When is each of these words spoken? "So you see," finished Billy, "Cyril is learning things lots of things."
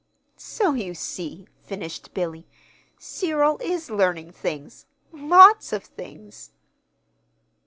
"So 0.35 0.73
you 0.73 0.95
see," 0.95 1.45
finished 1.61 2.11
Billy, 2.15 2.47
"Cyril 2.97 3.59
is 3.61 3.91
learning 3.91 4.31
things 4.31 4.87
lots 5.13 5.71
of 5.73 5.83
things." 5.83 6.49